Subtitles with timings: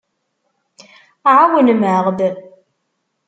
[1.35, 2.19] Ɛawnem-aɣ-d.